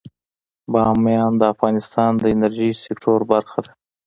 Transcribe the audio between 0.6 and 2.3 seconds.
بامیان د افغانستان د